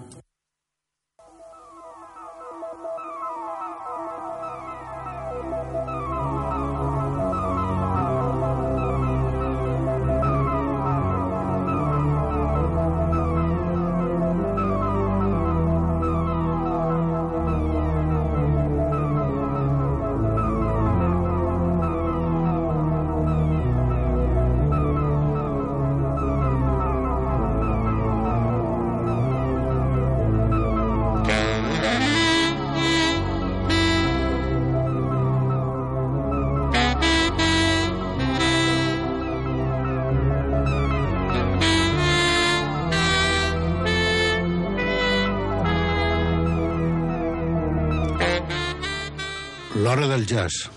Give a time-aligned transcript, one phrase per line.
[49.91, 50.69] L'hora del jazz.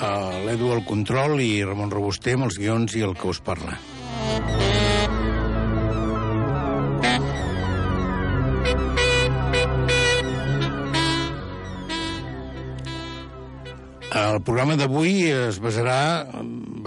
[0.00, 3.76] Uh, L'Edu al control i Ramon Robuster amb els guions i el que us parla.
[14.24, 16.00] El programa d'avui es basarà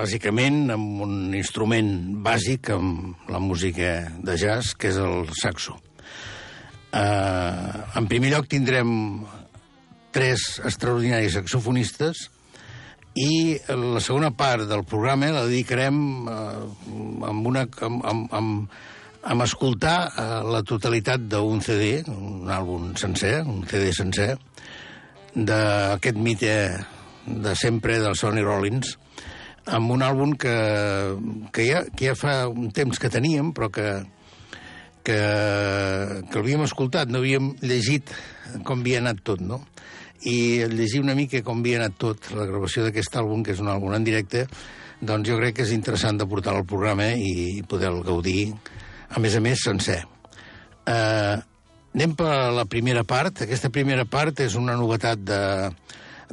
[0.01, 1.91] bàsicament en un instrument
[2.25, 5.77] bàsic amb la música de jazz, que és el saxo.
[6.87, 8.89] Uh, en primer lloc tindrem
[10.15, 12.29] tres extraordinaris saxofonistes
[13.19, 15.97] i la segona part del programa la dedicarem
[16.29, 16.63] uh,
[17.27, 18.77] amb, una, amb, amb, amb,
[19.27, 24.31] amb escoltar uh, la totalitat d'un CD, un àlbum sencer, un CD sencer,
[25.35, 26.53] d'aquest mite
[27.27, 28.95] de sempre del Sonny Rollins,
[29.67, 30.55] amb un àlbum que,
[31.51, 33.89] que, ja, que ja fa un temps que teníem, però que,
[35.07, 35.19] que,
[36.27, 38.11] que l'havíem escoltat, no havíem llegit
[38.67, 39.61] com havia anat tot, no?
[40.27, 43.71] I llegir una mica com havia anat tot, la gravació d'aquest àlbum, que és un
[43.71, 44.45] àlbum en directe,
[44.99, 48.49] doncs jo crec que és interessant de portar al programa i poder-lo gaudir,
[49.13, 50.01] a més a més, sencer.
[50.87, 51.37] Uh,
[51.95, 53.43] anem per la primera part.
[53.45, 55.41] Aquesta primera part és una novetat de,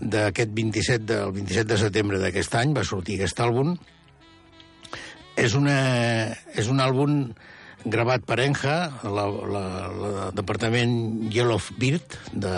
[0.00, 3.76] d'aquest 27 del 27 de setembre d'aquest any va sortir aquest àlbum
[5.36, 5.78] és, una,
[6.54, 7.18] és un àlbum
[7.84, 12.56] gravat per Enja la departament Yellow Beard de,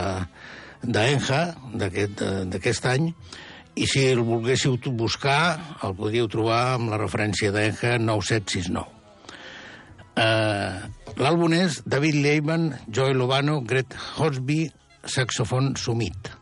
[0.83, 1.41] d'Enja
[1.75, 3.11] d'aquest any.
[3.77, 8.97] I si el volguéssiu buscar el podríeu trobar amb la referència d'Enja 9769
[10.17, 10.87] uh,
[11.21, 14.67] l'àlbum és David Lehman, Joey Lovano, Gret Horsby,
[15.05, 16.33] saxofon Sumit.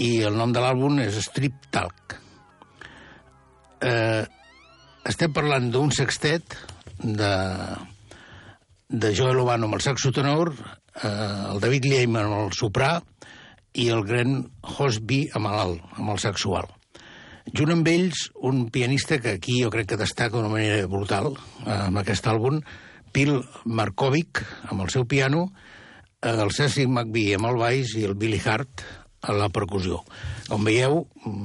[0.00, 2.16] I el nom de l'àlbum és Strip Talk.
[3.80, 4.24] Eh,
[5.08, 6.56] estem parlant d'un sextet
[7.02, 7.32] de,
[8.88, 10.52] de Joel Obano amb el saxo tenor,
[11.02, 11.08] eh,
[11.52, 12.98] el David Lehman amb el soprà
[13.78, 16.68] i el Gren Hosby amb l'alt, amb el sexual.
[17.56, 21.74] Junt amb ells, un pianista que aquí jo crec que destaca d'una manera brutal eh,
[21.88, 22.60] amb aquest àlbum,
[23.10, 25.48] Pil Markovic amb el seu piano,
[26.22, 28.84] eh, el Cecil McVie amb el baix i el Billy Hart
[29.20, 30.00] a la percussió.
[30.48, 31.02] Com veieu,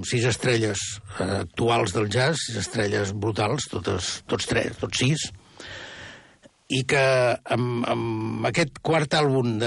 [0.07, 0.81] sis estrelles
[1.19, 5.30] eh, actuals del jazz, sis estrelles brutals, totes, tots tres, tots sis,
[6.73, 7.03] i que
[7.53, 9.59] amb, amb aquest quart àlbum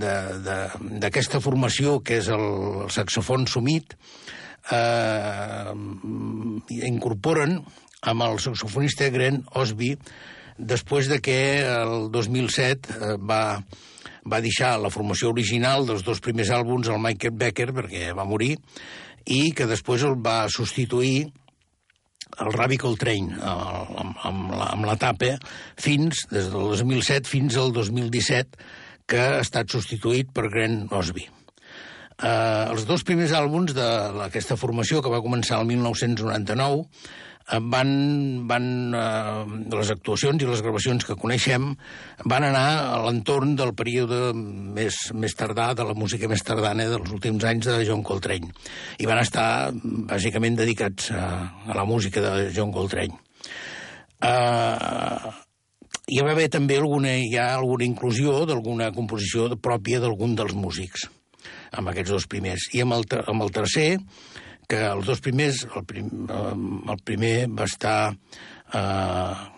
[0.00, 2.44] d'aquesta formació, que és el,
[2.84, 3.96] el saxofon sumit,
[4.72, 5.72] eh,
[6.84, 7.62] incorporen
[8.04, 9.94] amb el saxofonista Gren Osby
[10.58, 13.64] després de que el 2007 eh, va
[14.24, 18.56] va deixar la formació original dels dos primers àlbums al Michael Becker, perquè va morir,
[19.24, 21.28] i que després el va substituir
[22.40, 25.34] el Ravi Coltrane amb, amb, la, amb la tapa
[25.80, 28.58] fins, des del 2007 fins al 2017,
[29.10, 31.28] que ha estat substituït per Grant Osby.
[32.14, 36.84] Uh, els dos primers àlbums d'aquesta formació, que va començar el 1999,
[37.44, 37.90] van,
[38.48, 39.44] van eh,
[39.76, 41.72] les actuacions i les gravacions que coneixem
[42.24, 47.12] van anar a l'entorn del període més, més tardà, de la música més tardana dels
[47.12, 48.52] últims anys de John Coltrane.
[48.98, 51.24] I van estar bàsicament dedicats a,
[51.68, 53.20] a la música de John Coltrane.
[54.24, 55.34] Uh,
[56.08, 61.08] hi va haver també alguna, hi ha alguna inclusió d'alguna composició pròpia d'algun dels músics,
[61.76, 62.70] amb aquests dos primers.
[62.72, 63.88] I amb el, amb el tercer,
[64.68, 67.98] que els dos primers, el, prim, el primer va estar...
[68.74, 69.50] Uh,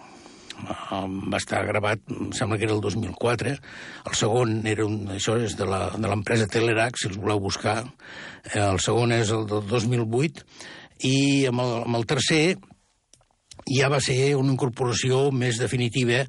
[0.56, 3.50] va estar gravat, em sembla que era el 2004,
[4.08, 7.82] el segon era un, això és de l'empresa Telerac, si els voleu buscar,
[8.56, 10.46] el segon és el del 2008,
[11.04, 12.56] i amb el, amb el tercer
[13.66, 16.22] ja va ser una incorporació més definitiva,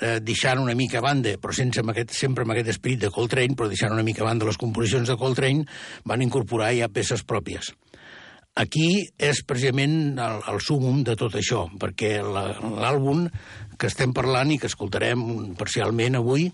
[0.00, 3.12] eh, deixant una mica a banda, però sense amb aquest, sempre amb aquest esperit de
[3.14, 5.66] Coltrane, però deixant una mica a banda les composicions de Coltrane,
[6.06, 7.74] van incorporar ja peces pròpies.
[8.54, 13.24] Aquí és precisament el, el súmum de tot això, perquè l'àlbum
[13.74, 15.24] que estem parlant i que escoltarem
[15.58, 16.46] parcialment avui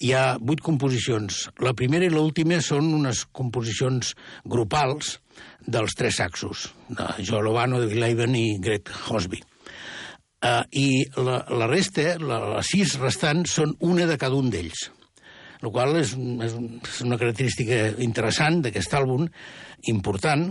[0.00, 1.48] hi ha vuit composicions.
[1.58, 4.14] La primera i l'última són unes composicions
[4.46, 5.16] grupals
[5.66, 9.42] dels tres saxos, de Joe Lovano, de Gillivan i Greg Hosby.
[10.40, 10.86] Uh, I
[11.18, 14.86] la, la resta, la, les sis restants, són una de cada un d'ells.
[15.60, 16.54] El qual és, és
[17.04, 19.26] una característica interessant d'aquest àlbum,
[19.92, 20.46] important,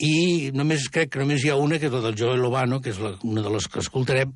[0.00, 2.94] i només crec que només hi ha una, que és la del Joe Lovano, que
[2.94, 4.32] és la, una de les que escoltarem,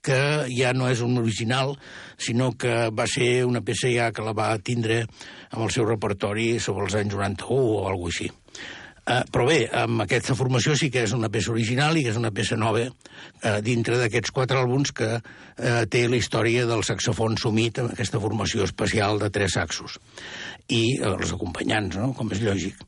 [0.00, 1.74] que ja no és un original,
[2.16, 5.02] sinó que va ser una peça ja que la va tindre
[5.50, 8.30] amb el seu repertori sobre els anys 91 o alguna així.
[9.00, 12.18] Uh, però bé, amb aquesta formació sí que és una peça original i que és
[12.20, 15.22] una peça nova uh, dintre d'aquests quatre àlbums que uh,
[15.90, 19.96] té la història del saxofon sumit amb aquesta formació especial de tres saxos
[20.68, 22.12] i els acompanyants, no?
[22.14, 22.84] com és lògic.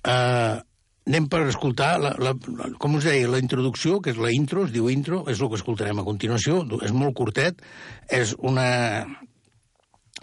[0.00, 0.64] Uh,
[1.04, 2.32] anem per escoltar, la, la,
[2.80, 5.60] com us deia, la introducció, que és la intro, es diu intro, és el que
[5.60, 7.60] escoltarem a continuació, és molt curtet,
[8.08, 8.68] és una,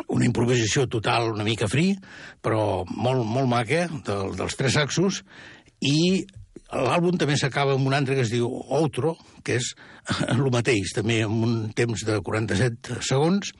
[0.07, 1.97] una improvisació total una mica free,
[2.41, 5.21] però molt, molt maca, del, dels tres saxos,
[5.85, 6.23] i
[6.71, 9.15] l'àlbum també s'acaba amb un altre que es diu Outro,
[9.45, 9.71] que és
[10.33, 13.51] el mateix, també amb un temps de 47 segons,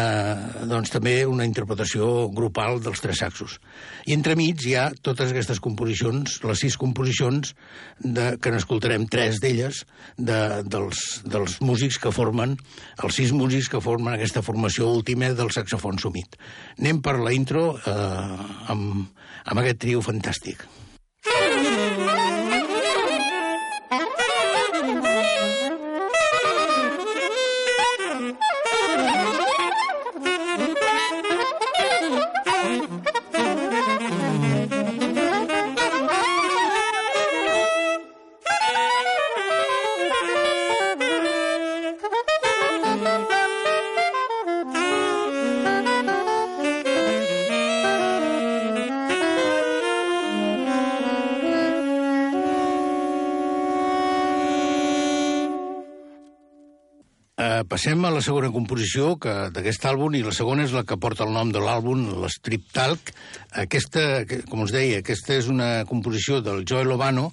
[0.00, 3.58] eh, doncs també una interpretació grupal dels tres saxos.
[4.06, 7.54] I entremig hi ha totes aquestes composicions, les sis composicions,
[8.00, 9.84] de, que n'escoltarem tres d'elles,
[10.16, 12.56] de, dels, dels músics que formen,
[13.02, 16.38] els sis músics que formen aquesta formació última del saxofon sumit.
[16.78, 19.04] Anem per la intro eh, amb,
[19.44, 20.66] amb aquest trio fantàstic.
[57.84, 59.10] Passem a la segona composició
[59.52, 63.10] d'aquest àlbum, i la segona és la que porta el nom de l'àlbum, l'Strip Talk.
[63.60, 67.26] Aquesta, com us deia, aquesta és una composició del Joe Lovano,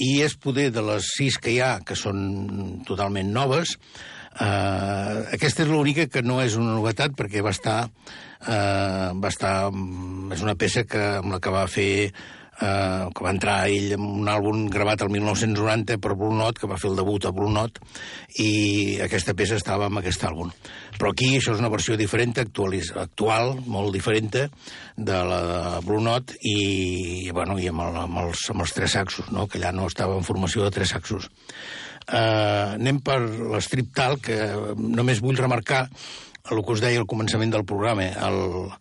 [0.00, 3.76] i és poder de les sis que hi ha, que són totalment noves,
[4.30, 9.66] Uh, aquesta és l'única que no és una novetat perquè va estar, uh, va estar
[10.32, 12.12] és una peça que, amb la que va fer
[12.60, 16.70] eh, que va entrar ell en un àlbum gravat el 1990 per Blue Note, que
[16.70, 17.82] va fer el debut a Blue Note,
[18.42, 20.52] i aquesta peça estava en aquest àlbum.
[20.98, 26.36] Però aquí això és una versió diferent, actual, molt diferent de la de Blue Note,
[26.46, 29.46] i, bueno, i amb, el, amb, els, amb els tres saxos, no?
[29.48, 31.30] que allà no estava en formació de tres saxos.
[32.10, 34.36] Uh, anem per l'strip tal, que
[34.76, 35.84] només vull remarcar
[36.50, 38.72] el que us deia al començament del programa, el,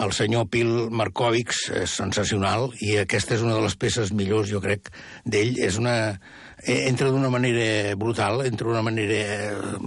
[0.00, 4.62] el senyor Pil Markovics és sensacional i aquesta és una de les peces millors, jo
[4.64, 4.88] crec,
[5.24, 5.58] d'ell.
[5.60, 6.16] És una...
[6.62, 9.80] Eh, entra d'una manera brutal, entra d'una manera eh,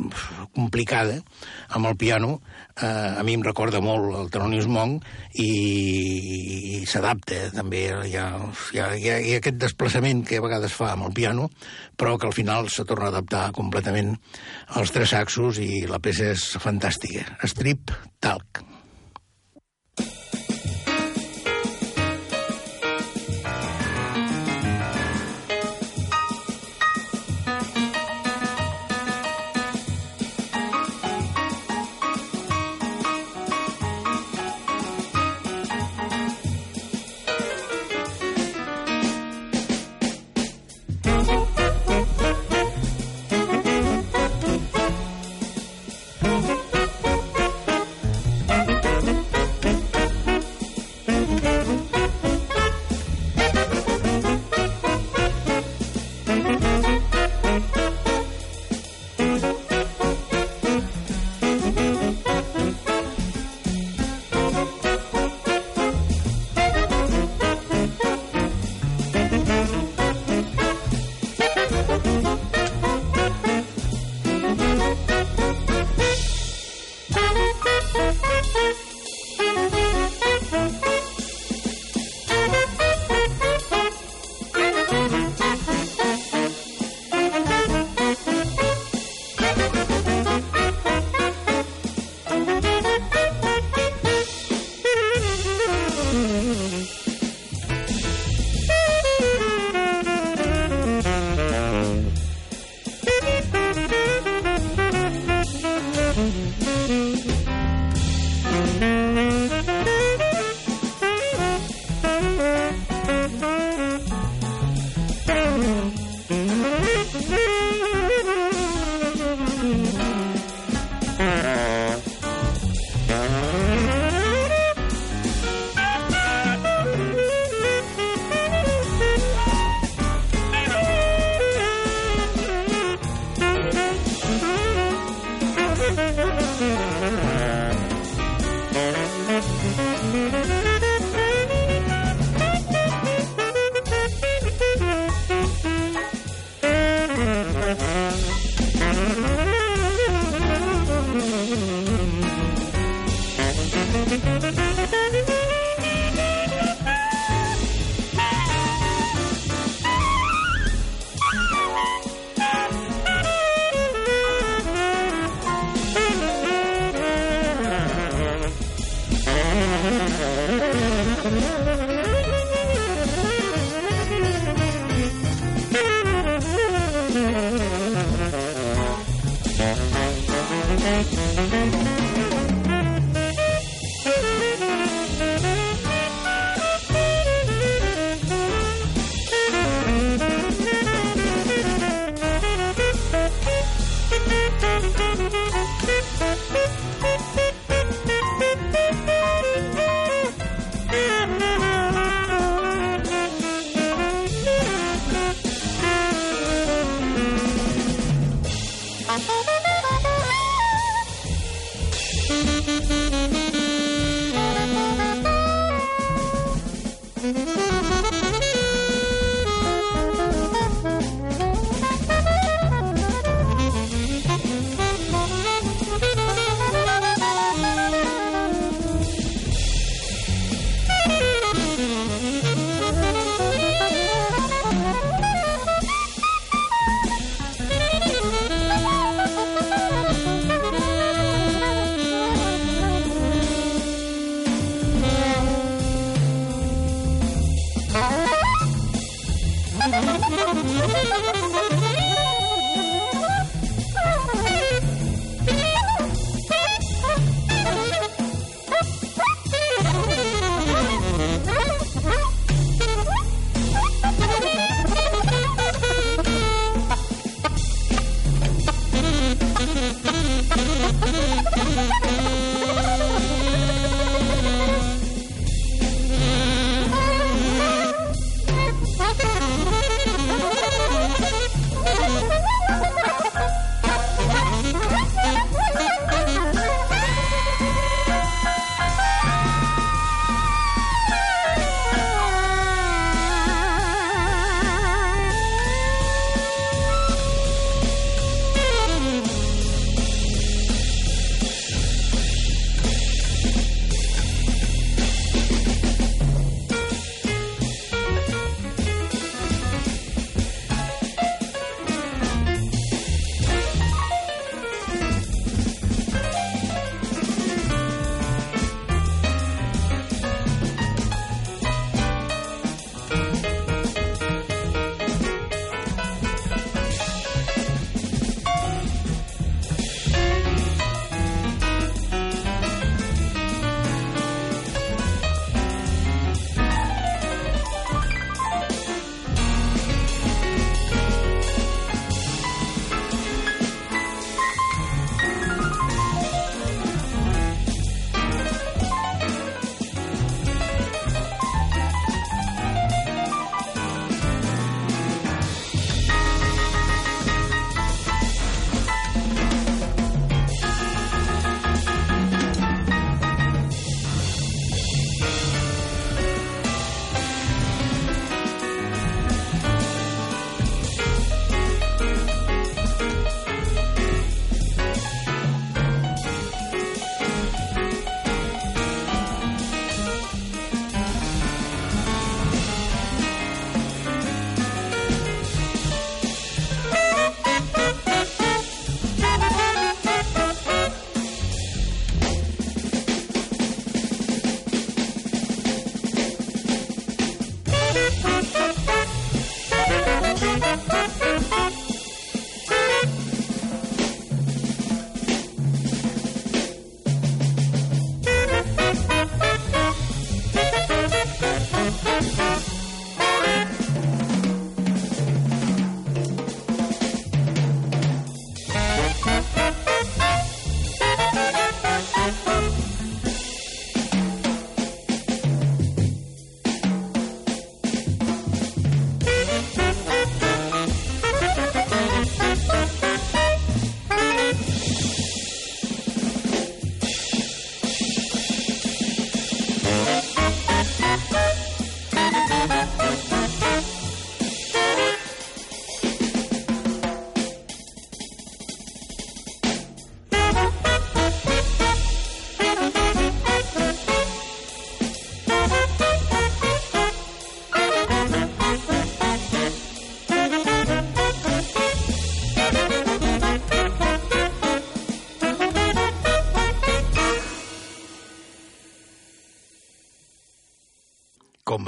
[0.54, 1.16] complicada
[1.72, 2.42] amb el piano.
[2.76, 5.08] Eh, a mi em recorda molt el Thelonious Monk
[5.40, 7.88] i, i s'adapta també.
[8.12, 8.28] Hi ha,
[8.76, 11.50] hi, ha, hi, ha, hi ha aquest desplaçament que a vegades fa amb el piano,
[11.96, 14.14] però que al final se torna a adaptar completament
[14.76, 17.40] als tres saxos i la peça és fantàstica.
[17.48, 18.75] Strip Talk.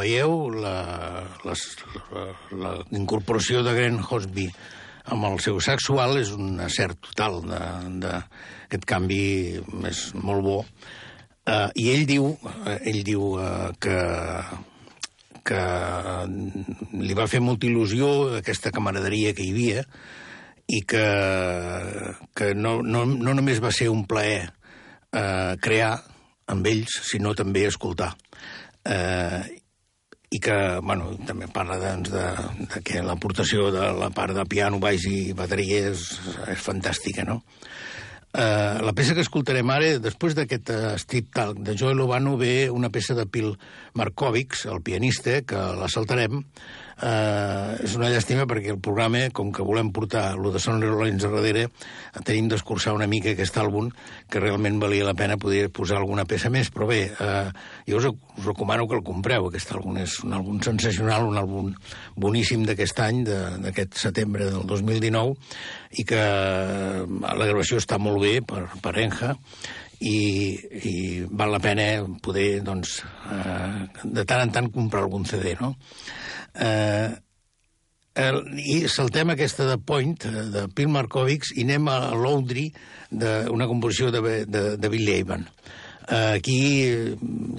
[0.07, 0.75] Veieu, la,
[1.43, 1.55] la,
[2.63, 4.47] la incorporació de Grant Hosby
[5.11, 9.59] amb el seu sexual és un cert total d'aquest canvi
[9.91, 10.57] és molt bo.
[11.47, 13.99] Uh, I ell diu, uh, ell diu uh, que
[15.47, 15.59] que
[16.99, 18.07] li va fer molta il·lusió
[18.41, 19.83] aquesta camaraderia que hi havia
[20.67, 21.05] i que,
[22.35, 25.93] que no, no, no només va ser un plaer eh, crear
[26.51, 28.09] amb ells, sinó també escoltar.
[28.83, 29.56] Eh,
[30.29, 32.25] i que, bueno, també parla doncs, de,
[32.73, 36.09] de que l'aportació de la part de piano, baix i bateria és,
[36.51, 37.41] és fantàstica, no?
[38.37, 42.67] Uh, la peça que escoltarem ara, després d'aquest uh, strip talk de Joel Obano, ve
[42.69, 43.53] una peça de Pil
[43.97, 46.43] Markovics, el pianista, que la saltarem,
[46.97, 51.27] Eh, és una llàstima perquè el programa, com que volem portar lo de Sonny Rollins
[51.27, 51.67] a darrere,
[52.25, 53.91] tenim d'escurçar una mica aquest àlbum,
[54.31, 57.51] que realment valia la pena poder posar alguna peça més, però bé, eh,
[57.85, 61.73] jo us, us recomano que el compreu, aquest àlbum és un àlbum sensacional, un àlbum
[62.17, 65.37] boníssim d'aquest any, d'aquest setembre del 2019,
[66.01, 69.35] i que eh, la gravació està molt bé per, per Enja,
[69.99, 70.17] i,
[70.85, 70.95] i
[71.29, 71.85] val la pena
[72.21, 72.99] poder, doncs,
[73.33, 75.75] eh, de tant en tant comprar algun CD, no?
[76.57, 77.09] Eh,
[78.17, 82.71] el, I saltem aquesta de Point, eh, de Pil Markovics, i anem a l'Oldri,
[83.13, 85.45] una composició de, de, de Bill Avon.
[86.07, 86.87] Eh, aquí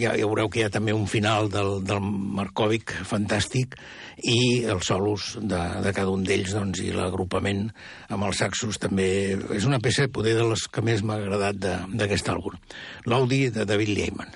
[0.01, 3.77] ja, ja veureu que hi ha també un final del, del Markovic fantàstic
[4.25, 7.67] i els solos de, de cada un d'ells doncs, i l'agrupament
[8.09, 9.11] amb els saxos també
[9.53, 11.61] és una peça poder de les que més m'ha agradat
[11.93, 12.57] d'aquest àlbum.
[13.05, 14.33] L'Audi de David Lehman.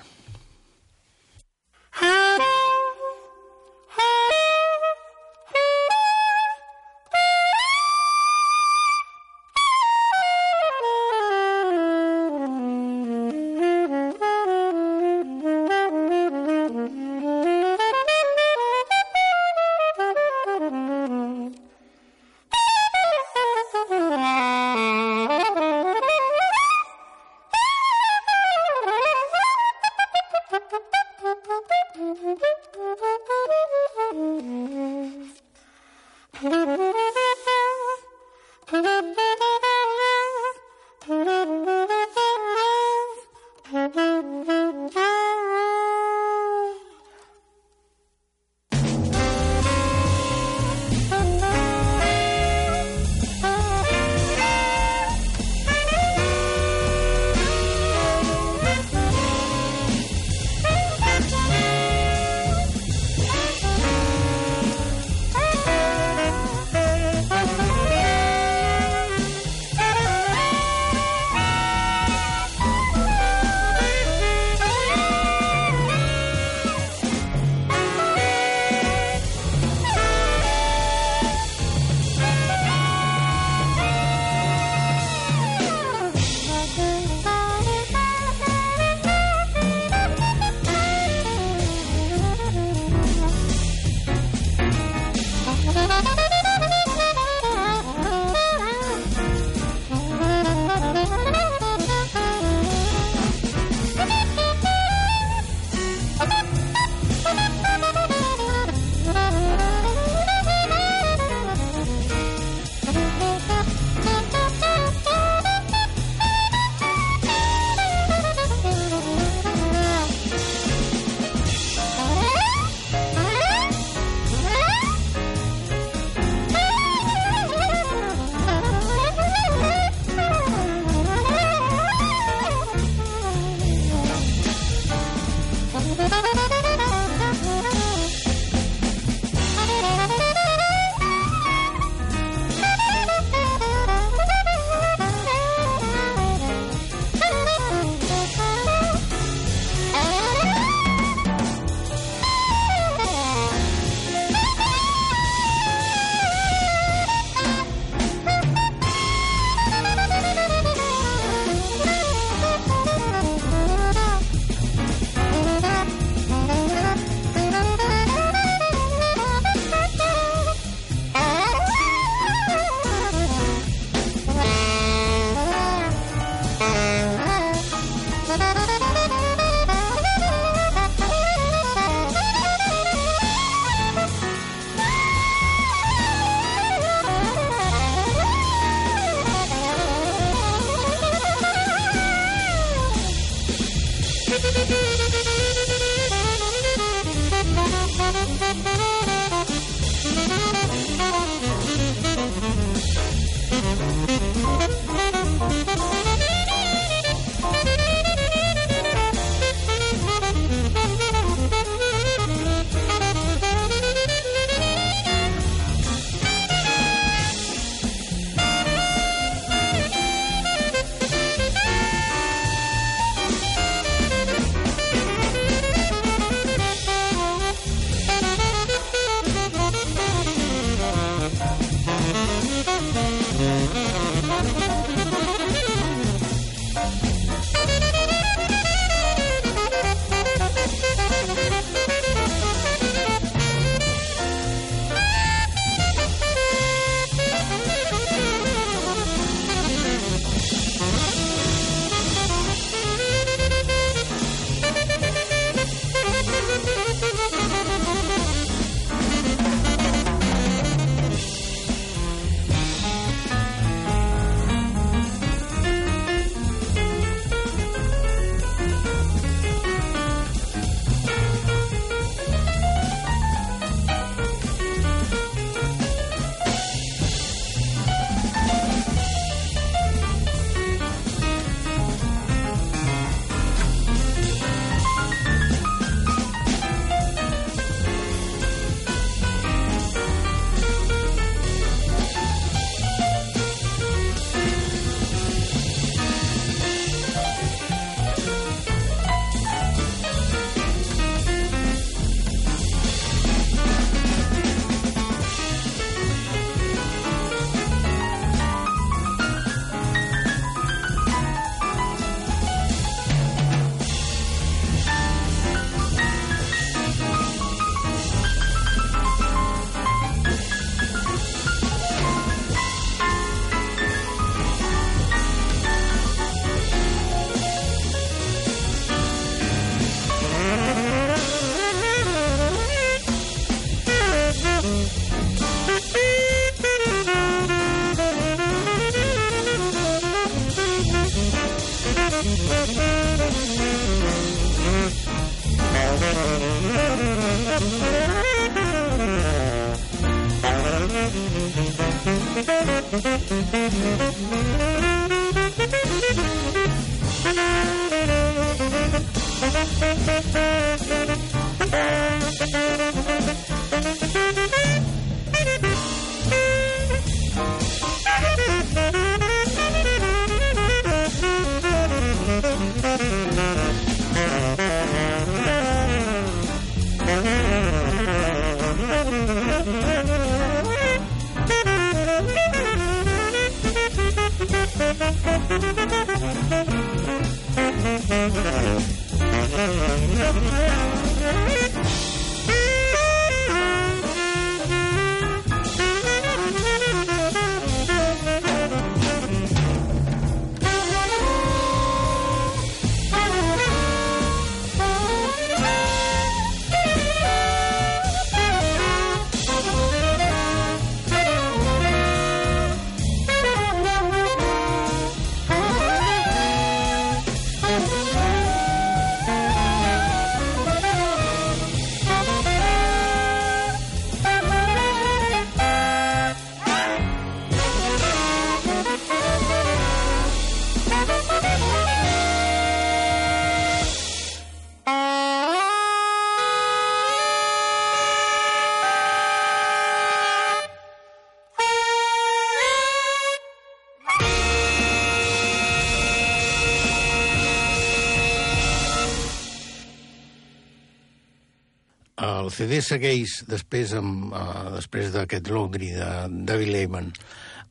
[452.43, 456.09] El CD segueix després, amb, uh, després d'aquest Longri de
[456.47, 457.11] David Lehman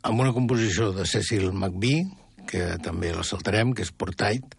[0.08, 2.06] amb una composició de Cecil McBee,
[2.48, 4.56] que també la saltarem, que és Portait.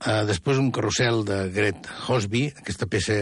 [0.00, 3.20] Uh, després un carrusel de Gret Hosby, aquesta peça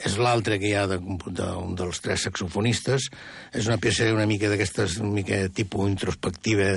[0.00, 3.10] és l'altra que hi ha d'un de, de, dels tres saxofonistes.
[3.52, 6.70] És una peça una mica d'aquestes, una mica tipus introspectiva,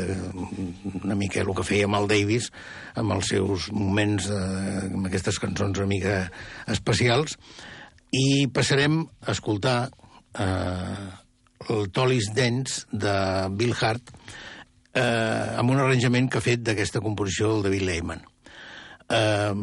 [1.03, 2.51] una mica el que feia Mal Davis,
[2.99, 6.17] amb els seus moments, eh, amb aquestes cançons una mica
[6.67, 7.37] especials.
[8.13, 9.77] I passarem a escoltar
[10.37, 11.07] eh,
[11.73, 13.15] el Tolis Dance de
[13.57, 14.11] Bill Hart
[14.93, 18.21] eh, amb un arranjament que ha fet d'aquesta composició del David Lehman.
[19.13, 19.53] Eh,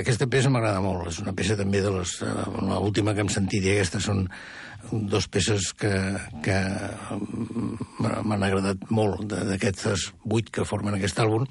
[0.00, 2.16] aquesta peça m'agrada molt, és una peça també de les...
[2.26, 2.34] Eh,
[2.66, 4.26] l'última que hem sentit, i aquestes són
[4.90, 5.92] dos peces que,
[6.42, 6.58] que
[8.00, 11.46] m'han agradat molt d'aquestes vuit que formen aquest àlbum.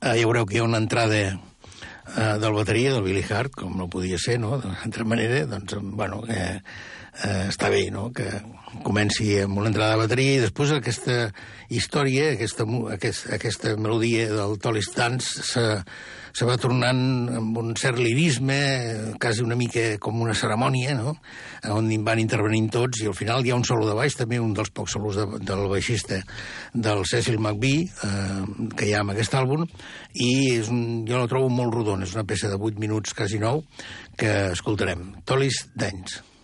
[0.00, 1.36] Eh, ja veureu que hi ha una entrada
[2.14, 6.22] eh, del bateria, del Billy Hart, com no podia ser, no?, d'altra manera, doncs, bueno,
[6.28, 6.60] eh,
[7.24, 8.28] eh, està bé, no?, que
[8.86, 11.18] comenci amb una entrada de bateria i després aquesta
[11.72, 15.66] història, aquesta, aquest, aquesta melodia del Tolis Dance se,
[16.36, 16.98] se va tornant
[17.38, 18.56] amb un cert lirisme,
[19.20, 21.14] quasi una mica com una cerimònia, no?,
[21.72, 24.52] on van intervenint tots, i al final hi ha un solo de baix, també un
[24.56, 26.20] dels pocs solos de, del baixista
[26.74, 29.64] del Cecil McBee, eh, que hi ha en aquest àlbum,
[30.12, 33.40] i és un, jo la trobo molt rodona, és una peça de 8 minuts, quasi
[33.40, 33.64] 9,
[34.20, 35.14] que escoltarem.
[35.24, 36.35] Tolis Dance.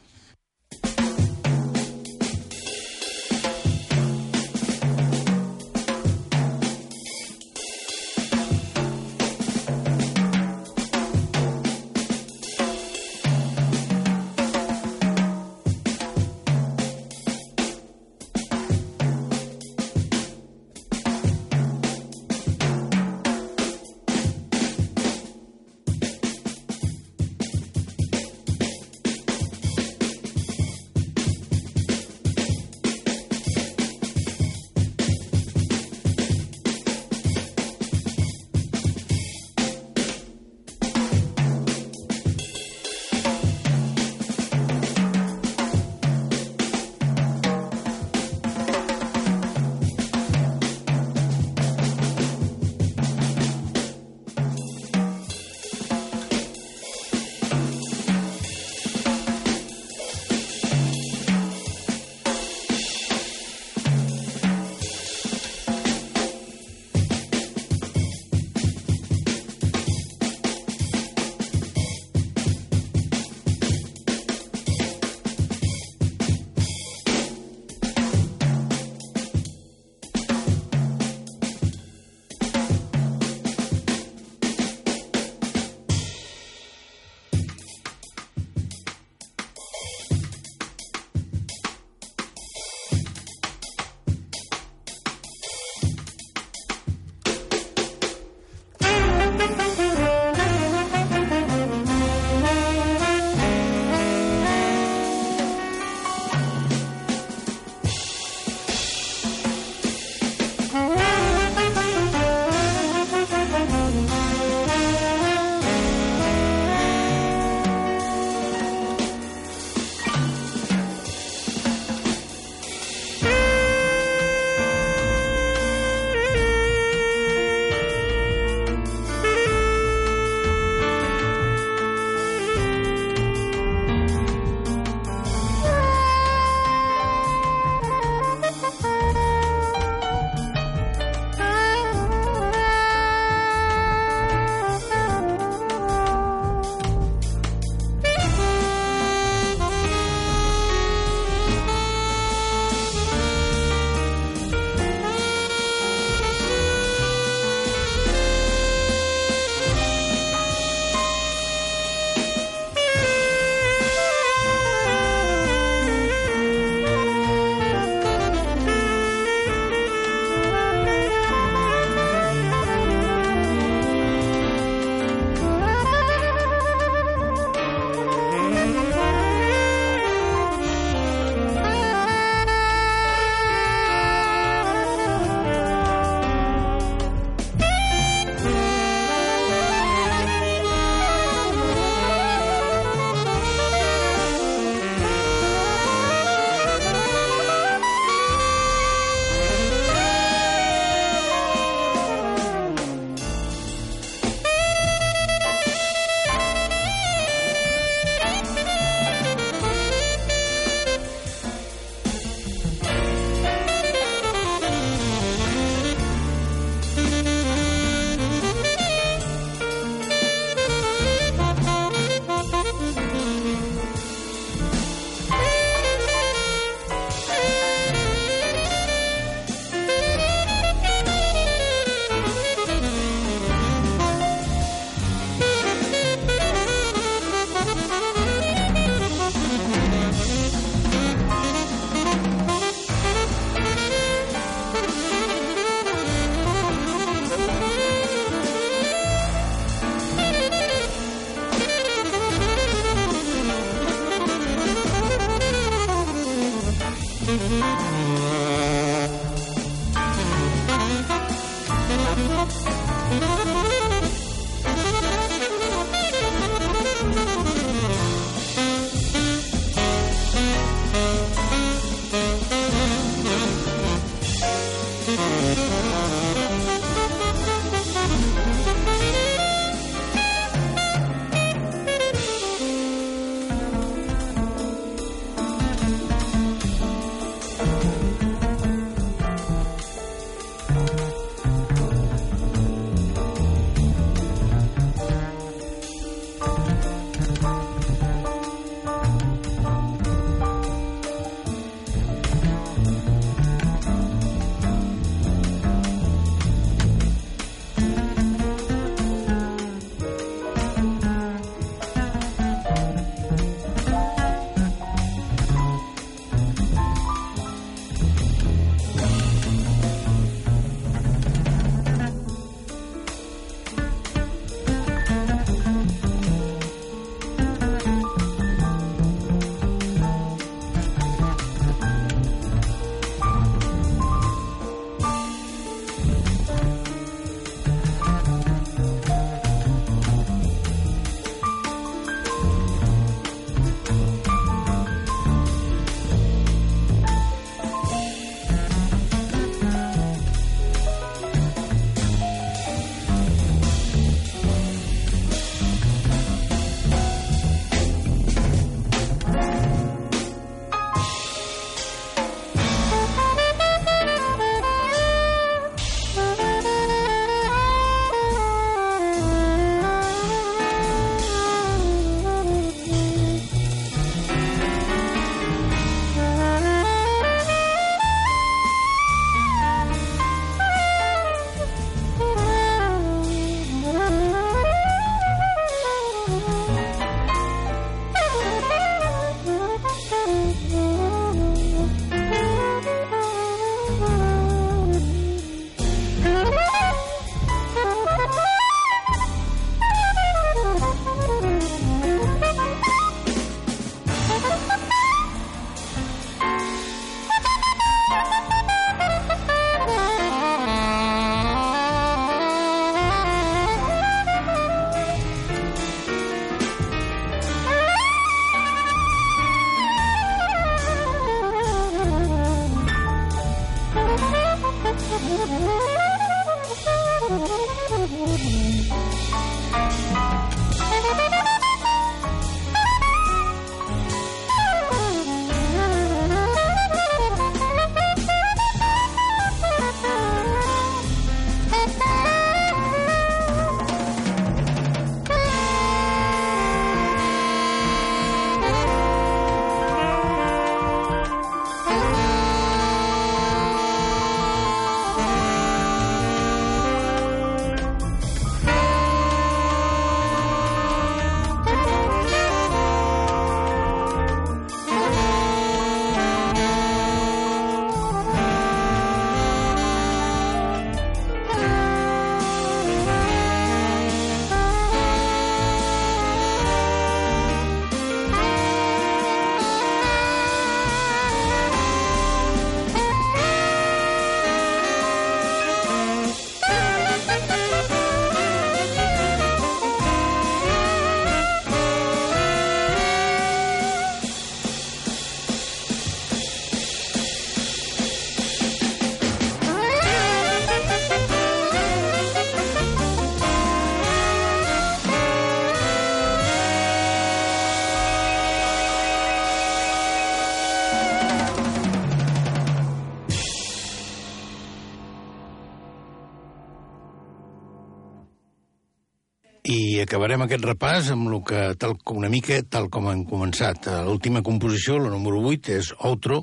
[520.13, 523.87] Acabarem aquest repàs amb el que, tal, una mica tal com hem començat.
[523.89, 526.43] Eh, l'última composició, la número 8, és Outro,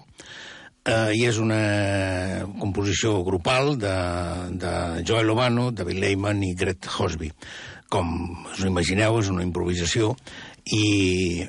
[0.90, 1.60] eh, i és una
[2.58, 3.94] composició grupal de,
[4.58, 4.74] de
[5.06, 7.30] Joel Obano, David Lehman i Gret Hosby.
[7.94, 8.10] Com
[8.56, 10.16] us imagineu, és una improvisació
[10.74, 11.46] i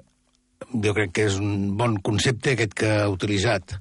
[0.76, 3.78] jo crec que és un bon concepte aquest que ha utilitzat.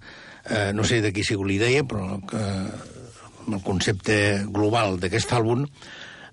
[0.48, 2.46] Eh, no sé de qui sigui l'idea, però que
[3.50, 5.68] el concepte global d'aquest àlbum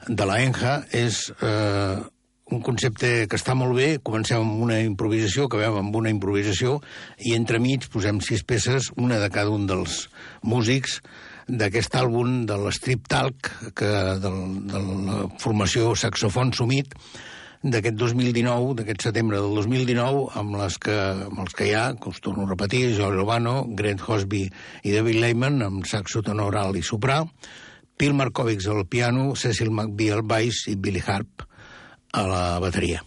[0.08, 1.96] de la Enja és eh,
[2.54, 6.78] un concepte que està molt bé, comencem amb una improvisació, acabem amb una improvisació,
[7.18, 10.04] i entremig posem sis peces, una de cada un dels
[10.46, 11.00] músics
[11.46, 13.90] d'aquest àlbum de l'Strip Talk, que,
[14.22, 14.38] del,
[14.70, 16.94] de la formació Saxofon Sumit,
[17.66, 22.10] d'aquest 2019, d'aquest setembre del 2019, amb, les que, amb els que hi ha, que
[22.12, 24.44] us torno a repetir, Joel Urbano, Grant Hosby
[24.86, 27.24] i David Lehman, amb saxo tenor alt i soprà,
[27.96, 31.46] Phil Markovics al piano, Cecil McBee al baix i Billy Harp
[32.12, 33.02] a la bateria.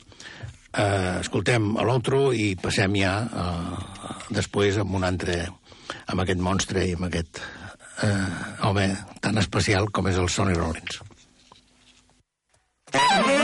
[0.70, 5.42] Uh, escoltem l'altro i passem ja uh, després amb un altre
[6.06, 11.02] amb aquest monstre i amb aquest uh, home tan especial com és el Sonny Rollins.
[12.94, 13.39] deixem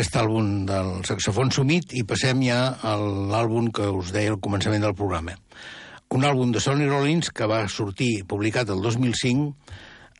[0.00, 4.80] aquest àlbum del saxofon sumit i passem ja a l'àlbum que us deia al començament
[4.80, 5.34] del programa.
[6.16, 9.50] Un àlbum de Sonny Rollins que va sortir publicat el 2005,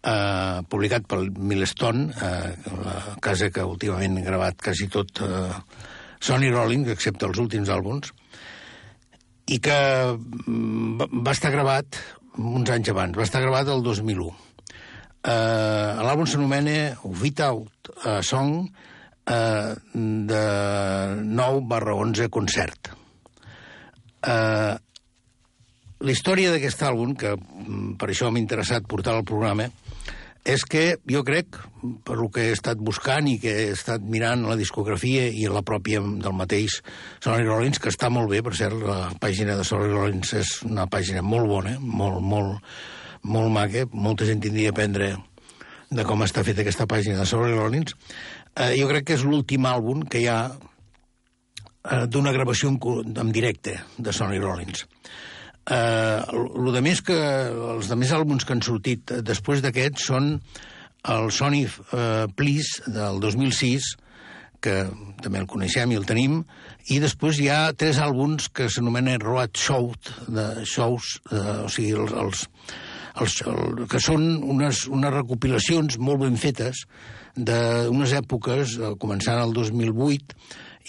[0.04, 2.52] eh, publicat pel Milestone, eh,
[2.82, 5.48] la casa que últimament ha gravat quasi tot eh,
[6.20, 8.12] Sonny Rollins, excepte els últims àlbums,
[9.48, 9.80] i que
[10.12, 12.02] mm, va estar gravat
[12.36, 14.28] uns anys abans, va estar gravat el 2001.
[15.24, 16.78] Eh, L'àlbum s'anomena
[17.24, 18.68] Without a Song,
[19.30, 20.44] eh, de
[21.22, 22.92] 9 barra 11 concert.
[24.26, 24.74] Eh,
[26.00, 29.68] la història d'aquest àlbum, que mm, per això m'ha interessat portar al programa,
[30.48, 31.58] és que jo crec,
[32.04, 35.62] per lo que he estat buscant i que he estat mirant la discografia i la
[35.66, 36.78] pròpia del mateix
[37.20, 40.88] Sonny Rollins, que està molt bé, per cert, la pàgina de Sonny Rollins és una
[40.88, 42.72] pàgina molt bona, molt, molt,
[43.22, 45.12] molt maca, molta gent tindria a aprendre
[45.90, 47.96] de com està feta aquesta pàgina de Sonny Rollins,
[48.56, 52.80] eh, jo crec que és l'últim àlbum que hi ha eh, d'una gravació en,
[53.16, 54.86] en directe de Sonny Rollins.
[55.70, 56.20] Eh,
[56.56, 57.16] lo de més que,
[57.76, 60.36] els de més àlbums que han sortit després d'aquest són
[61.08, 63.94] el Sony eh, Please del 2006,
[64.60, 64.74] que
[65.24, 66.42] també el coneixem i el tenim,
[66.92, 71.94] i després hi ha tres àlbums que s'anomenen Road Shows, de shows, de, o sigui,
[71.96, 72.44] els, els,
[73.24, 76.84] els, el, que són unes, unes recopilacions molt ben fetes
[77.36, 80.36] d'unes èpoques, eh, començant el 2008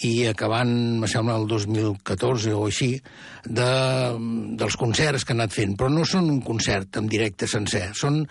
[0.02, 2.96] i acabant, me sembla, el 2014 o així,
[3.44, 3.68] de,
[4.58, 5.76] dels concerts que han anat fent.
[5.78, 7.90] Però no són un concert en directe sencer.
[7.98, 8.22] Són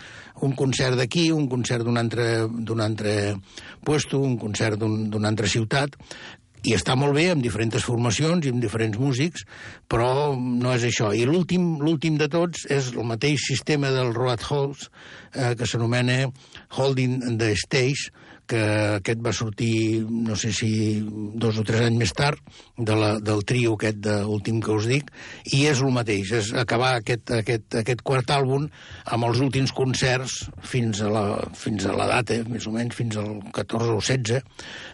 [0.41, 2.27] un concert d'aquí, un concert d'un altre,
[2.83, 3.15] altre
[3.85, 5.95] puesto, un concert d'una un, altra ciutat,
[6.67, 9.45] i està molt bé amb diferents formacions i amb diferents músics,
[9.89, 11.09] però no és això.
[11.13, 14.89] I l'últim l'últim de tots és el mateix sistema del Road Halls,
[15.33, 16.27] eh, que s'anomena
[16.77, 18.11] Holding the Stage,
[18.51, 18.61] que
[18.97, 20.71] aquest va sortir, no sé si
[21.41, 22.39] dos o tres anys més tard,
[22.77, 25.11] de la, del trio aquest de últim que us dic,
[25.55, 28.67] i és el mateix, és acabar aquest, aquest, aquest quart àlbum
[29.15, 31.25] amb els últims concerts fins a la,
[31.57, 34.41] fins a la data, més o menys fins al 14 o 16,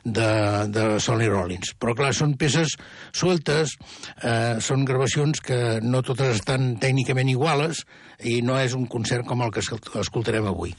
[0.05, 0.31] de,
[0.73, 1.73] de Sonny Rollins.
[1.79, 2.77] Però, clar, són peces
[3.15, 3.77] sueltes,
[4.21, 7.85] eh, són gravacions que no totes estan tècnicament iguales
[8.25, 10.73] i no és un concert com el que escoltarem avui.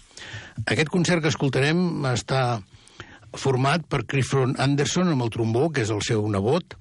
[0.66, 2.60] Aquest concert que escoltarem està
[3.38, 6.74] format per Clifford Anderson amb el trombó, que és el seu nebot,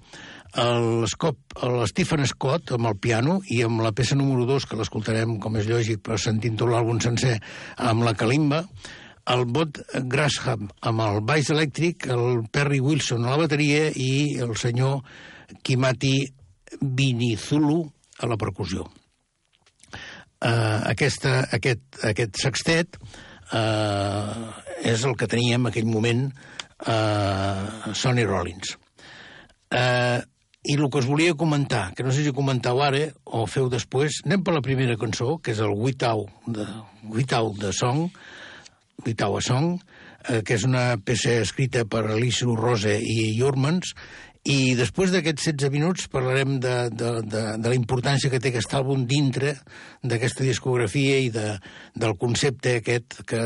[0.57, 5.67] el, Scott, amb el piano i amb la peça número 2, que l'escoltarem, com és
[5.69, 7.35] lògic, per sentint tot l'àlbum sencer,
[7.77, 8.63] amb la calimba,
[9.27, 14.55] el Bot Grasham amb el baix elèctric, el Perry Wilson a la bateria i el
[14.55, 15.01] senyor
[15.67, 16.15] Kimati
[16.81, 17.81] Vinizulu
[18.23, 18.87] a la percussió.
[20.37, 22.99] Uh, aquesta, aquest, aquest sextet
[23.53, 24.47] eh,
[24.93, 26.25] és el que teníem en aquell moment
[26.85, 28.77] eh, Sonny Rollins.
[29.71, 30.19] Eh,
[30.67, 34.19] I el que us volia comentar, que no sé si comentau ara o feu després,
[34.25, 36.65] anem per la primera cançó, que és el Witau de,
[37.07, 38.09] Witau de Song,
[39.05, 39.77] Witau a Song,
[40.27, 43.93] eh, que és una peça escrita per Alicia Rose i Jurmans,
[44.47, 48.75] i després d'aquests 16 minuts parlarem de, de, de, de la importància que té aquest
[48.79, 49.57] àlbum dintre
[50.03, 51.49] d'aquesta discografia i de,
[51.95, 53.41] del concepte aquest que,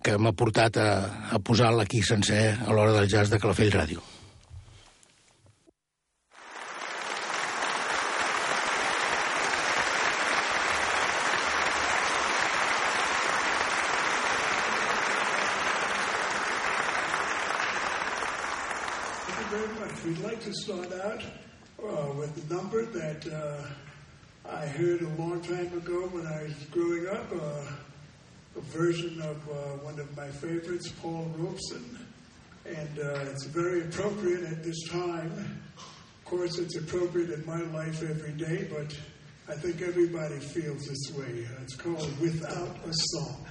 [0.00, 0.88] que m'ha portat a,
[1.36, 4.19] a posar-la aquí sencer a l'hora del jazz de Calafell Ràdio.
[24.60, 27.64] I heard a long time ago when I was growing up uh,
[28.58, 32.06] a version of uh, one of my favorites, Paul Robeson.
[32.66, 35.62] And uh, it's very appropriate at this time.
[35.78, 38.94] Of course, it's appropriate in my life every day, but
[39.48, 41.46] I think everybody feels this way.
[41.46, 43.46] Uh, it's called Without a Song.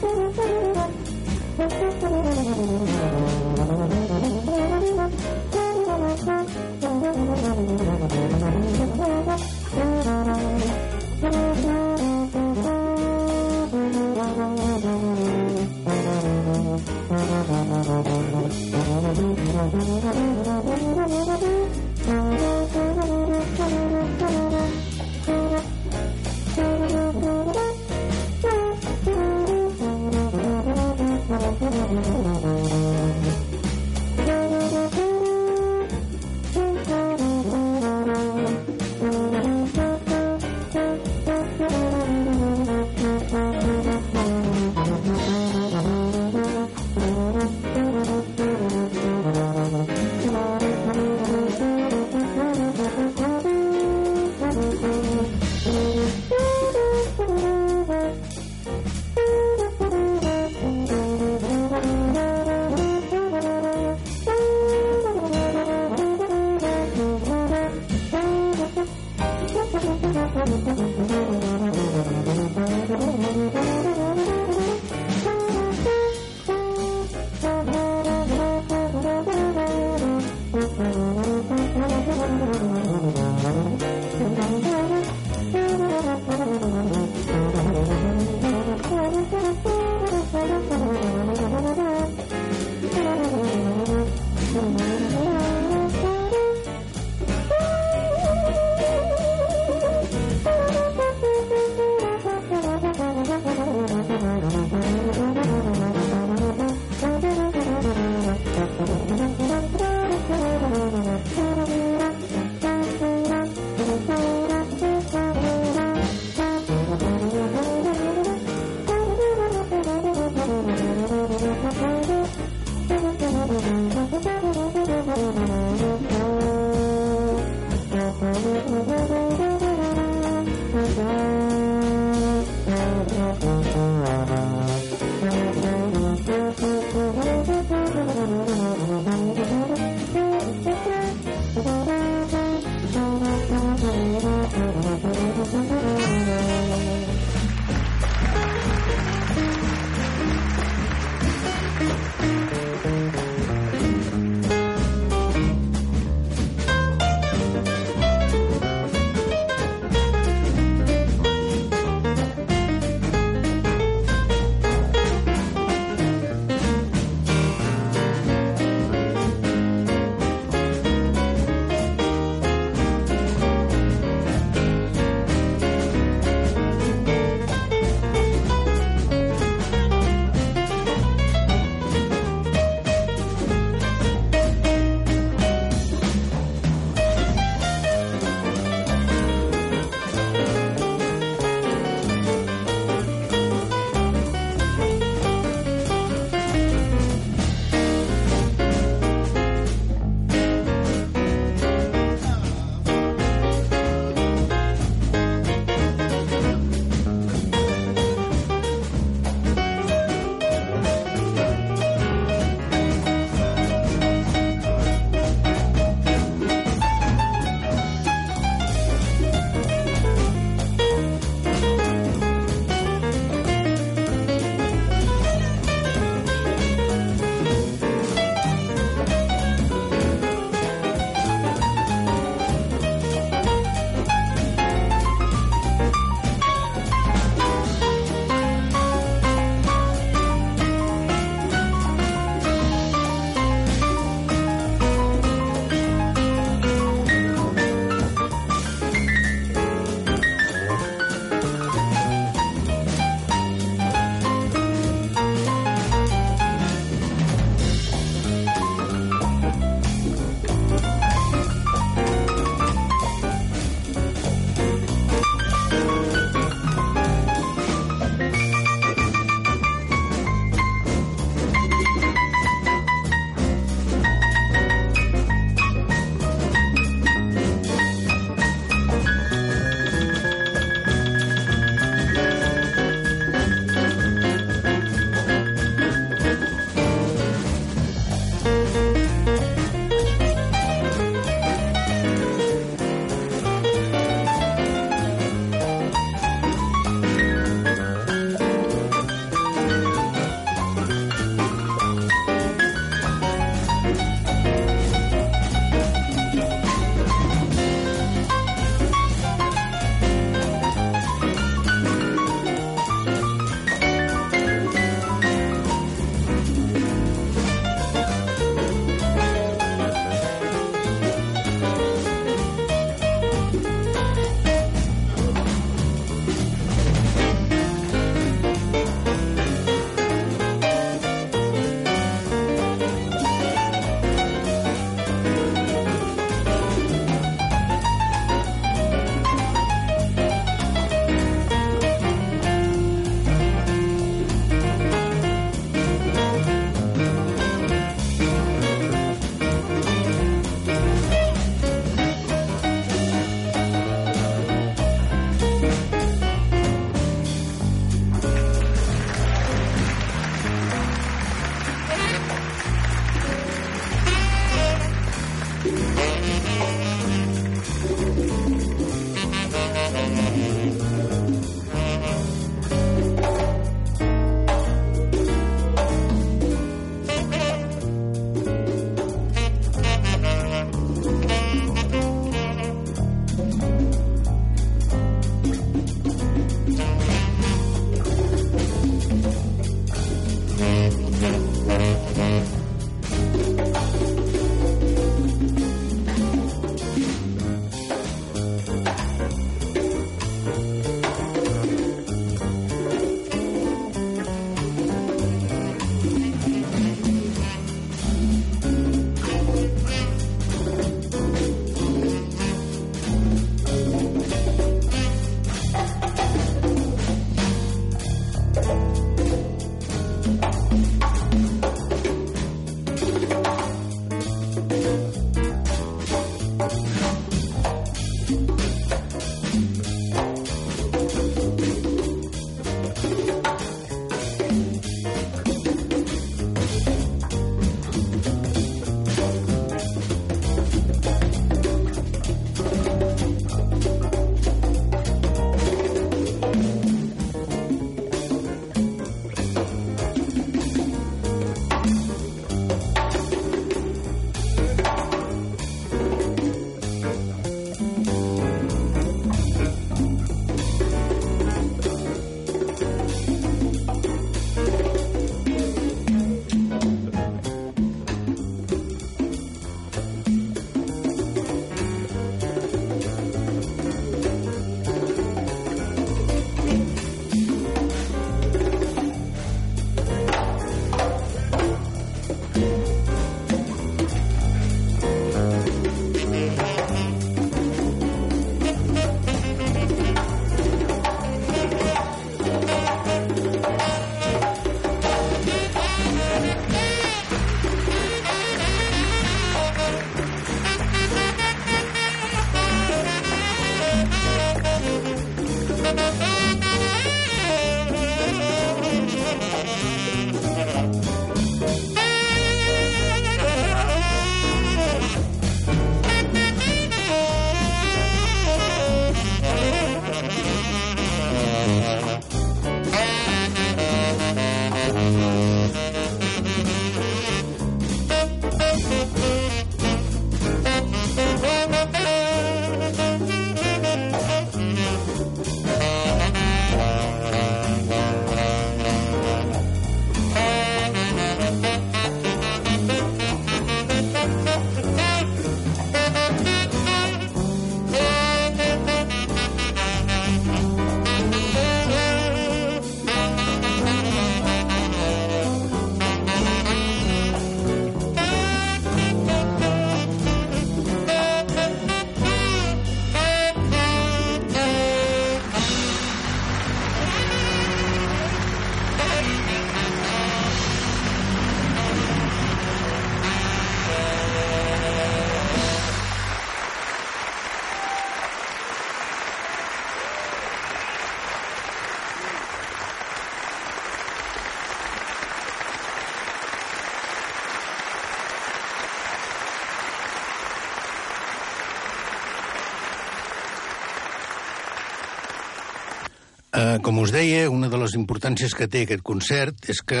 [596.66, 600.00] Eh, com us deia, una de les importàncies que té aquest concert és que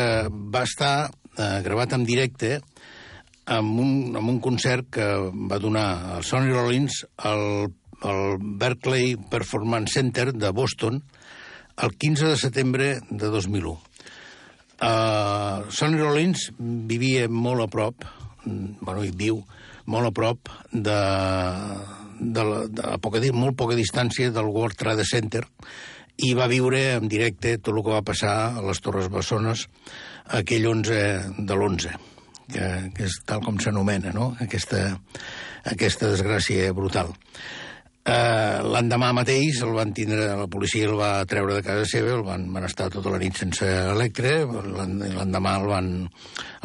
[0.54, 2.56] va estar eh, gravat en directe
[3.56, 5.06] amb un, amb un concert que
[5.50, 5.86] va donar
[6.16, 7.68] el Sonny Rollins al,
[8.02, 11.02] al Berkeley Performance Center de Boston
[11.84, 13.74] el 15 de setembre de 2001.
[14.76, 18.06] Uh, Sonny Rollins vivia molt a prop,
[18.46, 19.42] bueno, i viu
[19.92, 20.96] molt a prop de,
[22.18, 25.44] de, la, de a poca, molt poca distància del World Trade Center,
[26.16, 29.66] i va viure en directe tot el que va passar a les Torres Bessones
[30.38, 31.00] aquell 11
[31.38, 31.92] de l'11,
[32.52, 34.32] que, que és tal com s'anomena, no?
[34.40, 34.88] aquesta,
[35.68, 37.12] aquesta desgràcia brutal.
[38.06, 42.22] Uh, L'endemà mateix el van tindre, la policia el va treure de casa seva, el
[42.26, 45.90] van, van estar tota la nit sense electre, l'endemà el van,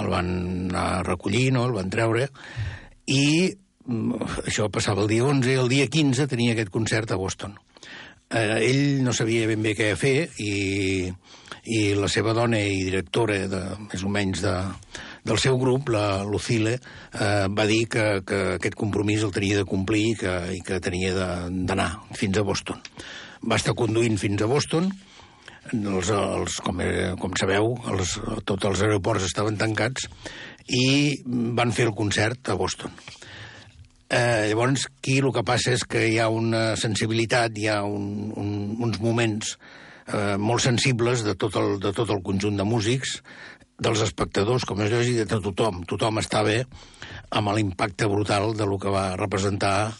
[0.03, 0.29] el van
[0.69, 1.65] anar a recollir, no?
[1.65, 2.27] el van treure,
[3.09, 7.57] i mm, això passava el dia 11, el dia 15 tenia aquest concert a Boston
[8.33, 11.11] eh, ell no sabia ben bé què fer i,
[11.71, 14.55] i la seva dona i directora de, més o menys de,
[15.27, 19.67] del seu grup, la Lucille, eh, va dir que, que aquest compromís el tenia de
[19.69, 22.81] complir i que, i que tenia d'anar fins a Boston.
[23.45, 24.89] Va estar conduint fins a Boston,
[25.71, 26.81] els, els, com,
[27.21, 28.15] com sabeu, els,
[28.49, 30.07] tots els aeroports estaven tancats
[30.73, 31.21] i
[31.57, 32.93] van fer el concert a Boston.
[34.11, 38.33] Eh, llavors, aquí el que passa és que hi ha una sensibilitat, hi ha un,
[38.35, 38.49] un,
[38.83, 39.53] uns moments
[40.11, 43.21] eh, molt sensibles de tot, el, de tot el conjunt de músics,
[43.81, 45.85] dels espectadors, com és lògic, de tothom.
[45.89, 46.59] Tothom està bé
[47.31, 49.93] amb l'impacte brutal de lo que va representar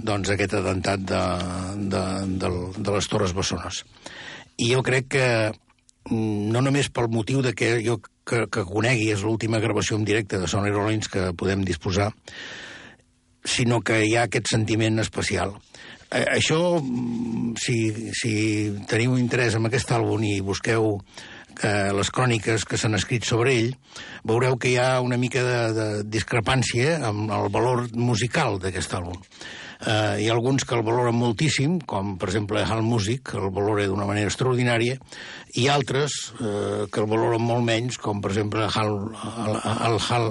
[0.00, 1.20] doncs, aquest atemptat de,
[1.92, 2.04] de,
[2.40, 2.50] de,
[2.80, 3.84] de les Torres Bessones.
[4.56, 5.26] I jo crec que
[6.08, 10.08] mm, no només pel motiu de que jo que, que conegui és l'última gravació en
[10.08, 12.10] directe de Sonny Rollins que podem disposar,
[13.44, 15.54] sinó que hi ha aquest sentiment especial.
[16.10, 17.76] Eh, això, mm, si,
[18.16, 18.32] si
[18.90, 20.96] teniu interès en aquest àlbum i busqueu
[21.62, 23.72] eh, les cròniques que s'han escrit sobre ell,
[24.26, 29.20] veureu que hi ha una mica de, de discrepància amb el valor musical d'aquest àlbum.
[29.80, 33.86] Eh, hi ha alguns que el valoren moltíssim, com per exemple Hal Music, el valora
[33.88, 34.98] d'una manera extraordinària,
[35.56, 38.92] i altres eh, que el valoren molt menys, com per exemple Hal,
[39.46, 39.56] el,
[39.88, 40.28] el Hal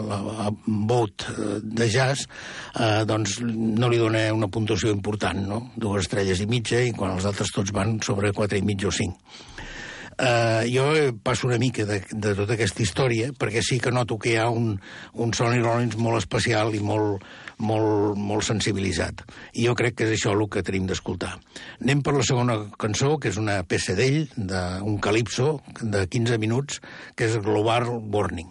[0.68, 2.28] Boat eh, de jazz,
[2.76, 5.64] eh, doncs no li dona una puntuació important, no?
[5.76, 8.93] dues estrelles i mitja, i quan els altres tots van sobre quatre i mitja o
[8.93, 9.18] cinc.
[10.20, 10.84] Uh, jo
[11.24, 14.50] passo una mica de, de tota aquesta història, perquè sí que noto que hi ha
[14.52, 14.74] un,
[15.16, 17.24] un Sonny Rollins molt especial i molt,
[17.60, 19.24] molt, molt sensibilitzat.
[19.53, 21.36] I jo crec que és això el que tenim d'escoltar.
[21.84, 26.82] Anem per la segona cançó, que és una peça d'ell, d'un calipso de 15 minuts,
[27.16, 28.49] que és Global Warning.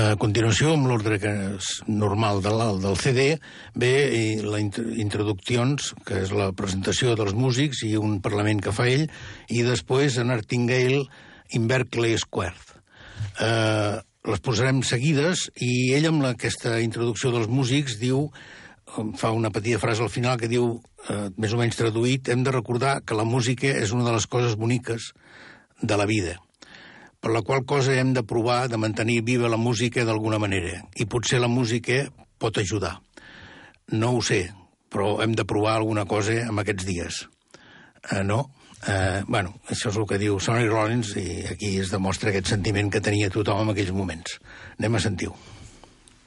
[0.00, 2.50] A continuació, amb l'ordre que és normal de
[2.80, 3.24] del CD,
[3.82, 3.90] ve
[4.46, 4.72] la int
[5.02, 9.08] introduccions, que és la presentació dels músics i un parlament que fa ell,
[9.48, 11.02] i després a Nartingale
[11.58, 12.80] in Berkeley Square.
[13.44, 14.00] Eh,
[14.30, 18.28] les posarem seguides i ell amb la, aquesta introducció dels músics diu
[19.20, 20.78] fa una petita frase al final que diu,
[21.08, 24.26] eh, més o menys traduït, hem de recordar que la música és una de les
[24.26, 25.12] coses boniques
[25.82, 26.38] de la vida,
[27.20, 31.06] per la qual cosa hem de provar de mantenir viva la música d'alguna manera, i
[31.06, 32.06] potser la música
[32.40, 32.96] pot ajudar.
[33.92, 34.46] No ho sé,
[34.88, 37.20] però hem de provar alguna cosa en aquests dies.
[38.10, 38.48] Eh, no?
[38.88, 42.88] Eh, bueno, això és el que diu Sonny Rollins i aquí es demostra aquest sentiment
[42.90, 44.38] que tenia tothom en aquells moments.
[44.78, 45.36] Anem a sentir-ho.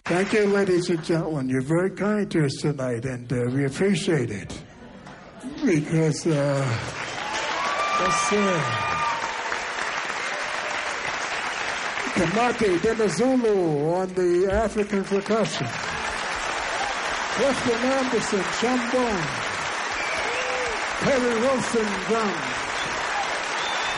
[0.06, 1.49] Thank you, ladies and gentlemen.
[1.49, 4.52] You're very kind to us tonight, and uh, we appreciate it.
[5.65, 6.68] Because, uh,
[7.99, 8.93] that's, uh,
[12.14, 15.68] Kamate Denizulu on the African percussion.
[17.35, 19.23] Clifton Anderson, trombone.
[21.02, 22.64] Perry Wilson, drums.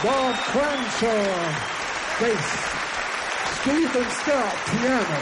[0.01, 1.35] Bob Crenshaw,
[2.21, 2.75] bass.
[3.59, 5.21] Stephen Scott, piano.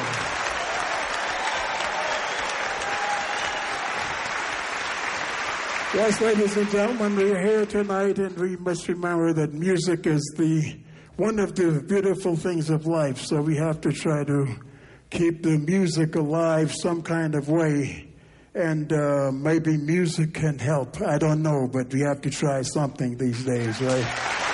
[5.96, 10.22] Yes, ladies and gentlemen, we are here tonight, and we must remember that music is
[10.38, 10.83] the
[11.18, 13.20] one of the beautiful things of life.
[13.20, 14.56] So we have to try to
[15.10, 18.10] keep the music alive some kind of way,
[18.56, 21.02] and uh, maybe music can help.
[21.02, 24.53] I don't know, but we have to try something these days, right?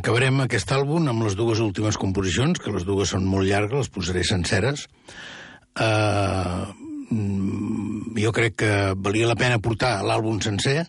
[0.00, 3.92] Acabarem aquest àlbum amb les dues últimes composicions, que les dues són molt llargues, les
[3.92, 4.86] posaré senceres.
[5.76, 6.66] Uh,
[8.18, 10.84] jo crec que valia la pena portar l'àlbum sencer.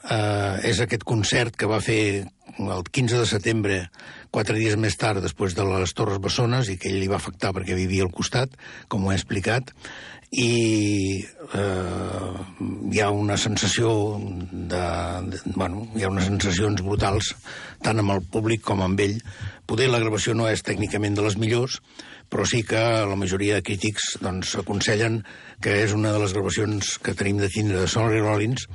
[0.00, 2.24] Uh, és aquest concert que va fer
[2.60, 3.80] el 15 de setembre,
[4.32, 7.52] quatre dies més tard, després de les Torres Bessones, i que ell li va afectar
[7.56, 8.56] perquè vivia al costat,
[8.88, 9.74] com ho he explicat,
[10.30, 11.24] i
[11.58, 12.32] eh,
[12.92, 13.90] hi ha una sensació
[14.52, 14.82] de,
[15.26, 17.32] de, bueno, hi ha unes sensacions brutals
[17.90, 19.18] tant amb el públic com amb ell
[19.70, 21.80] poder la gravació no és tècnicament de les millors
[22.30, 22.80] però sí que
[23.10, 25.20] la majoria de crítics doncs, aconsellen
[25.62, 28.68] que és una de les gravacions que tenim de tindre de Sonny Rollins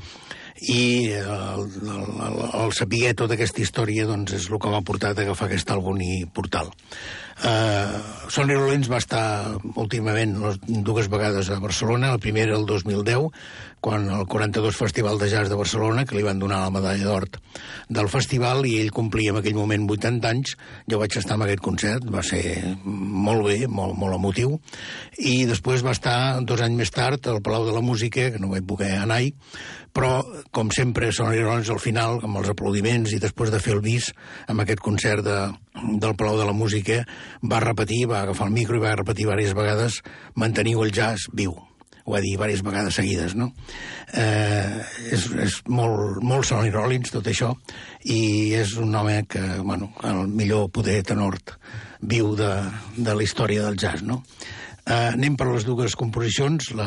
[0.56, 5.20] i el, el, el, el saber tota aquesta història doncs, és el que m'ha portat
[5.20, 6.72] a agafar aquest àlbum i portal.
[7.36, 8.00] Uh,
[8.32, 9.26] Sonny Rollins va estar
[9.76, 10.38] últimament
[10.88, 13.28] dues vegades a Barcelona, la primera el 2010,
[13.86, 17.28] quan el 42 Festival de Jazz de Barcelona, que li van donar la medalla d'or
[17.94, 20.56] del festival, i ell complia en aquell moment 80 anys,
[20.90, 22.41] jo vaig estar en aquest concert, va ser
[22.82, 24.56] molt bé, molt, molt emotiu,
[25.22, 28.49] i després va estar dos anys més tard al Palau de la Música, que no
[28.56, 29.36] vaig poder anar-hi,
[29.94, 30.18] però,
[30.49, 34.10] com sempre, Sonny Rollins al final, amb els aplaudiments i després de fer el bis
[34.49, 35.38] amb aquest concert de,
[36.02, 37.03] del Palau de la Música,
[37.45, 40.02] va repetir, va agafar el micro i va repetir diverses vegades
[40.34, 41.53] manteniu el jazz viu
[42.06, 43.49] ho va dir diverses vegades seguides, no?
[44.14, 44.82] Eh,
[45.15, 47.49] és, és molt, molt Sonny Rollins, tot això,
[48.06, 51.40] i és un home que, bueno, el millor poder tenor
[52.06, 52.52] viu de,
[52.98, 54.22] de la història del jazz, no?
[54.86, 56.86] Uh, anem per les dues composicions, la,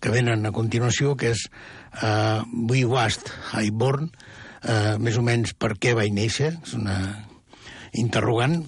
[0.00, 1.42] que venen a continuació, que és
[2.00, 6.96] uh, We Wast Highborn, uh, més o menys per què vaig néixer, és una
[7.92, 8.62] interrogant,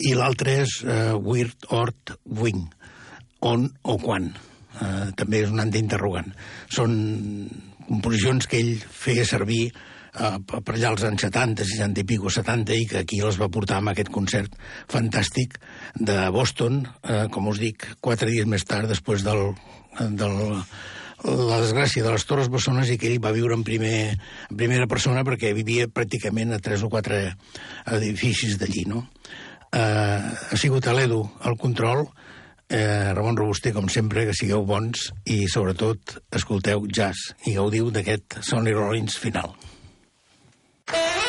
[0.00, 2.64] i l'altre és uh, Weird Ort Wing,
[3.44, 4.32] on o quan.
[4.78, 6.28] Uh, també és un interrogant.
[6.70, 6.92] Són
[7.88, 12.76] composicions que ell feia servir eh, per allà als anys 70, 60 i pico, 70,
[12.76, 14.54] i que aquí els va portar amb aquest concert
[14.92, 15.58] fantàstic
[15.96, 19.54] de Boston, eh, com us dic, quatre dies més tard, després del,
[19.98, 20.38] del
[21.24, 24.86] la desgràcia de les Torres Bessones i que ell va viure en, primer, en primera
[24.86, 27.32] persona perquè vivia pràcticament a tres o quatre
[27.96, 29.08] edificis d'allí, no?
[29.74, 32.06] Eh, ha sigut a l'Edu el control,
[32.68, 38.40] eh, Ramon Robuster, com sempre, que sigueu bons i, sobretot, escolteu jazz i gaudiu d'aquest
[38.42, 39.56] Sonny Rollins final.
[40.88, 41.27] Thank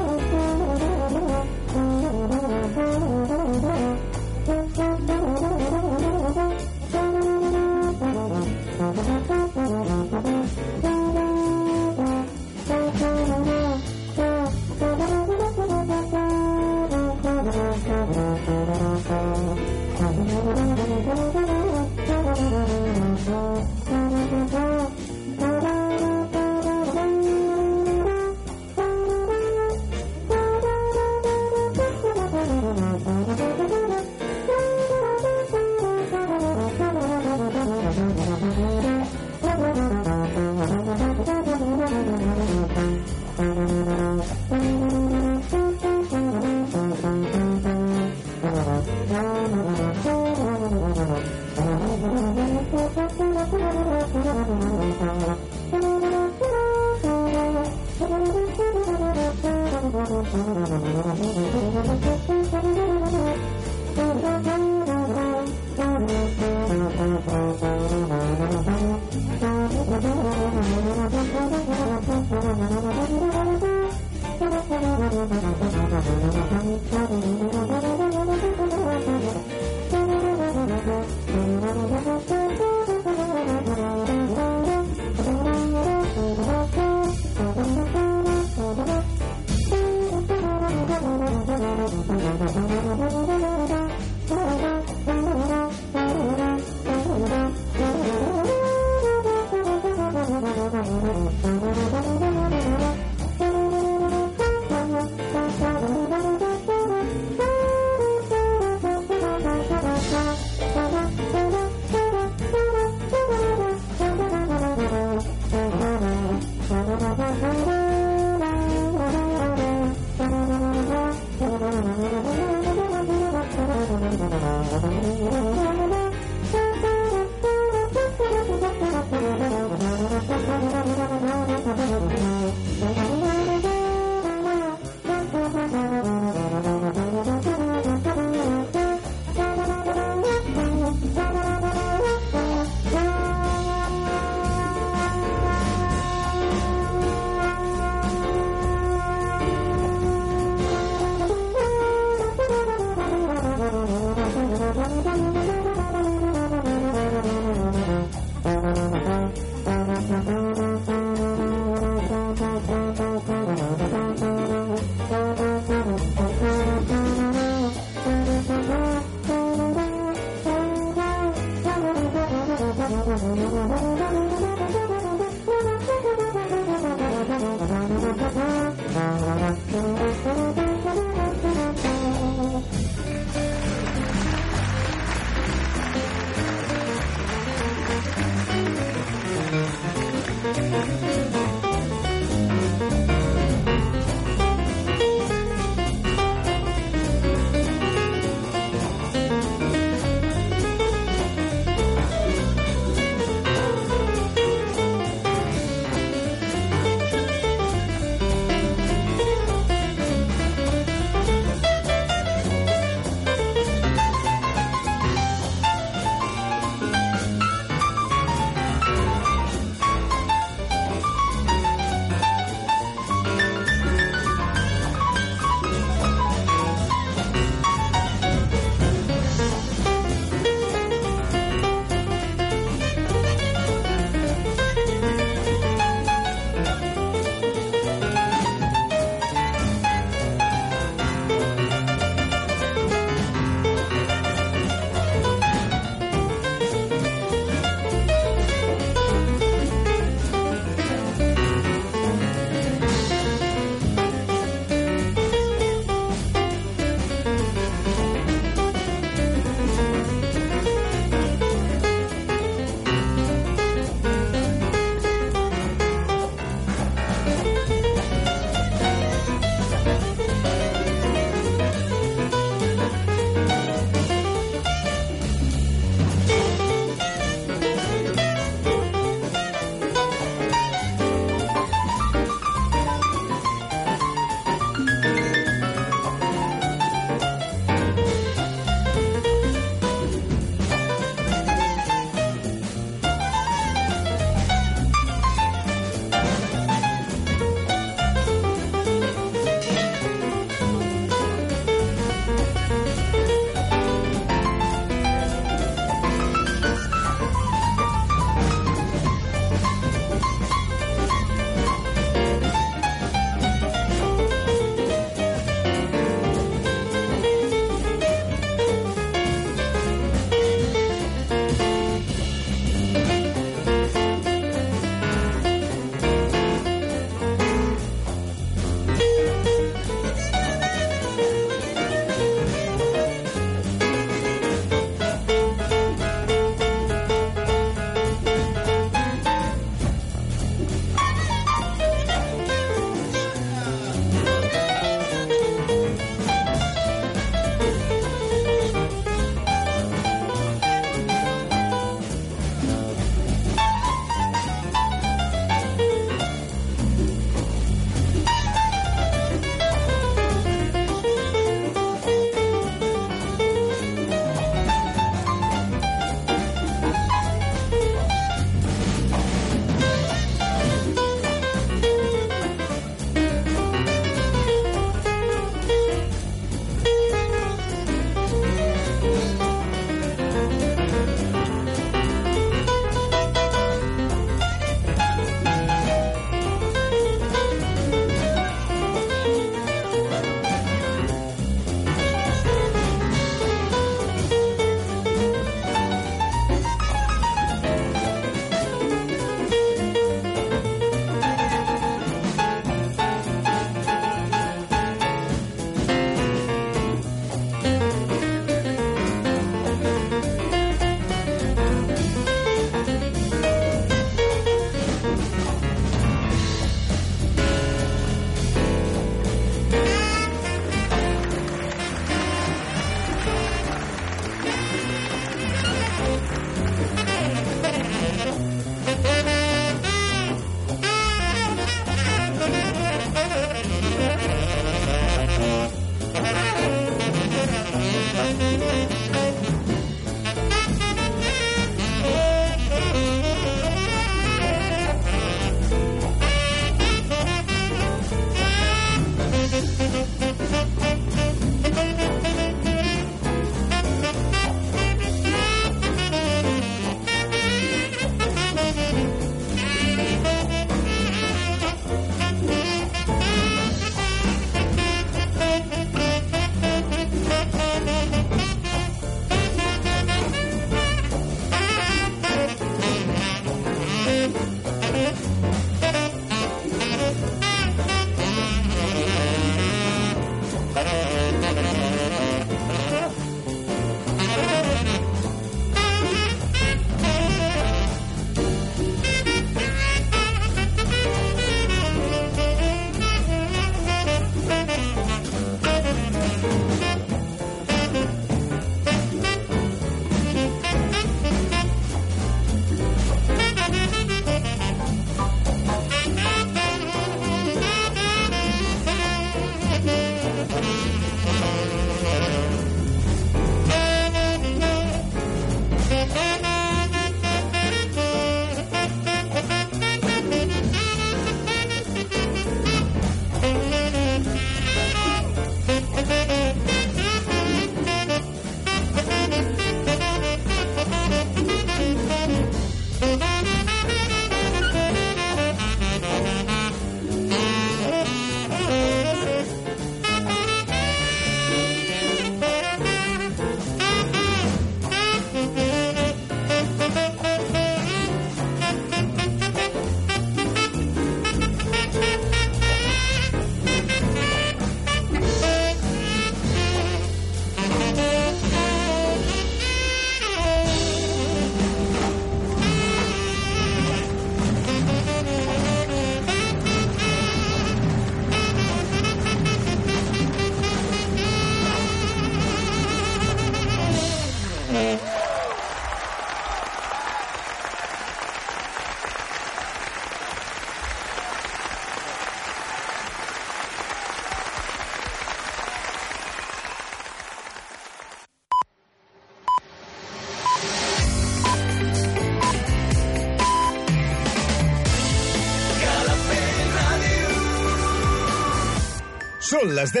[599.52, 600.00] Són les 10.